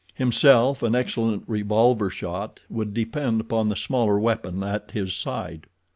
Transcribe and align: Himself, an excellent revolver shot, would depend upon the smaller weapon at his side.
Himself, 0.15 0.81
an 0.81 0.95
excellent 0.95 1.43
revolver 1.45 2.09
shot, 2.09 2.59
would 2.71 2.91
depend 2.91 3.39
upon 3.39 3.69
the 3.69 3.75
smaller 3.75 4.17
weapon 4.17 4.63
at 4.63 4.89
his 4.89 5.13
side. 5.15 5.67